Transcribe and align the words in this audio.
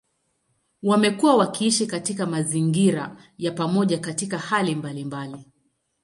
Wamekuwa 0.83 1.35
wakiishi 1.37 1.87
katika 1.87 2.25
mazingira 2.25 3.17
ya 3.37 3.51
pamoja 3.51 3.97
katika 3.99 4.37
hali 4.37 4.75
mbalimbali. 4.75 5.45